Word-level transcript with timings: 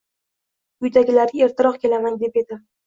Uydagilarga 0.87 1.47
ertaroq 1.51 1.81
kelaman, 1.87 2.21
deb 2.27 2.43
edim 2.45 2.69